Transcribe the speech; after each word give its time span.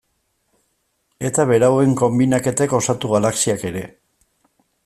Eta 1.29 1.45
berauen 1.51 1.93
konbinaketek 2.01 2.75
osatu 2.81 3.15
galaxiak 3.15 3.71
ere. 3.73 3.89